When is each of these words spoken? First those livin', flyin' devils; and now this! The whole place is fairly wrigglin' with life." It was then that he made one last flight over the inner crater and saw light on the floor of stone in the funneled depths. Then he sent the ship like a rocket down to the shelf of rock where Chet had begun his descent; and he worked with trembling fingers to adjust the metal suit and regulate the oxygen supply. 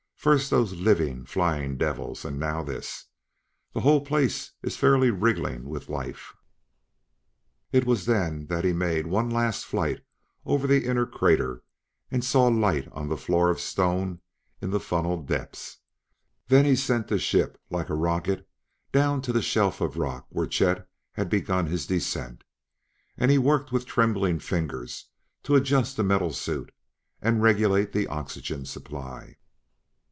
First 0.21 0.51
those 0.51 0.73
livin', 0.73 1.25
flyin' 1.25 1.77
devils; 1.79 2.25
and 2.25 2.39
now 2.39 2.61
this! 2.61 3.05
The 3.73 3.79
whole 3.81 4.05
place 4.05 4.51
is 4.61 4.77
fairly 4.77 5.09
wrigglin' 5.09 5.63
with 5.67 5.89
life." 5.89 6.35
It 7.71 7.87
was 7.87 8.05
then 8.05 8.45
that 8.45 8.63
he 8.63 8.71
made 8.71 9.07
one 9.07 9.31
last 9.31 9.65
flight 9.65 10.05
over 10.45 10.67
the 10.67 10.85
inner 10.85 11.07
crater 11.07 11.63
and 12.11 12.23
saw 12.23 12.49
light 12.49 12.87
on 12.91 13.09
the 13.09 13.17
floor 13.17 13.49
of 13.49 13.59
stone 13.59 14.21
in 14.61 14.69
the 14.69 14.79
funneled 14.79 15.25
depths. 15.27 15.79
Then 16.49 16.65
he 16.65 16.75
sent 16.75 17.07
the 17.07 17.17
ship 17.17 17.59
like 17.71 17.89
a 17.89 17.95
rocket 17.95 18.47
down 18.91 19.23
to 19.23 19.33
the 19.33 19.41
shelf 19.41 19.81
of 19.81 19.97
rock 19.97 20.27
where 20.29 20.45
Chet 20.45 20.87
had 21.13 21.29
begun 21.31 21.65
his 21.65 21.87
descent; 21.87 22.43
and 23.17 23.31
he 23.31 23.39
worked 23.39 23.71
with 23.71 23.87
trembling 23.87 24.37
fingers 24.37 25.09
to 25.41 25.55
adjust 25.55 25.97
the 25.97 26.03
metal 26.03 26.31
suit 26.31 26.71
and 27.23 27.41
regulate 27.41 27.91
the 27.91 28.05
oxygen 28.05 28.65
supply. 28.65 29.37